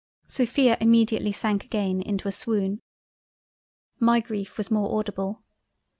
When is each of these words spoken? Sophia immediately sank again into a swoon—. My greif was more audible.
Sophia 0.25 0.77
immediately 0.81 1.31
sank 1.31 1.63
again 1.63 2.01
into 2.01 2.27
a 2.27 2.31
swoon—. 2.31 2.81
My 3.99 4.19
greif 4.19 4.57
was 4.57 4.71
more 4.71 4.97
audible. 4.99 5.43